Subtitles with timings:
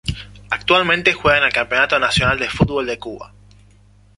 [0.49, 3.35] Actualmente juega en el Campeonato Nacional de Fútbol de Cuba.